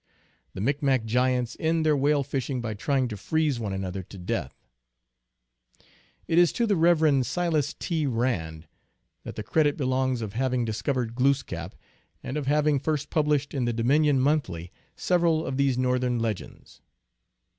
The 0.55 0.61
Micmac 0.61 1.05
giants 1.05 1.55
end 1.59 1.85
their 1.85 1.95
whale 1.95 2.23
fishing 2.23 2.59
by 2.59 2.73
trying 2.73 3.07
to 3.09 3.15
freeze 3.15 3.59
one 3.59 3.71
another 3.71 4.01
to 4.01 4.17
death. 4.17 4.65
It 6.27 6.39
is 6.39 6.51
to 6.53 6.65
the 6.65 6.73
Kev. 6.73 7.23
Silas 7.23 7.75
T. 7.75 8.05
Eand 8.07 8.63
that 9.25 9.35
the 9.35 9.43
credit 9.43 9.77
be 9.77 9.83
longs 9.85 10.23
of 10.23 10.33
having 10.33 10.65
discovered 10.65 11.13
Glooskap, 11.13 11.75
and 12.23 12.35
of 12.35 12.47
having 12.47 12.79
first 12.79 13.11
published 13.11 13.53
in 13.53 13.65
the 13.65 13.73
Dominion 13.73 14.19
Monthly 14.19 14.71
several 14.95 15.45
of 15.45 15.57
these 15.57 15.77
Northern 15.77 16.17
legends. 16.17 16.81